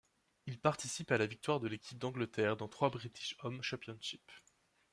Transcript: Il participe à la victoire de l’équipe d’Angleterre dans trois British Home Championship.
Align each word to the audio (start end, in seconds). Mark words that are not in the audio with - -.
Il 0.47 0.59
participe 0.59 1.11
à 1.11 1.19
la 1.19 1.27
victoire 1.27 1.59
de 1.59 1.67
l’équipe 1.67 1.99
d’Angleterre 1.99 2.57
dans 2.57 2.67
trois 2.67 2.89
British 2.89 3.35
Home 3.43 3.61
Championship. 3.61 4.31